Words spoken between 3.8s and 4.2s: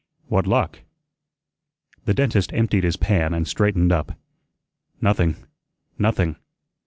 up.